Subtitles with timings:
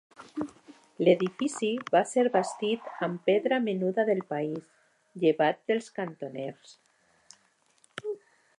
[1.07, 4.65] L'edifici va ser bastit amb pedra menuda del país,
[5.25, 6.75] llevat dels cantoners.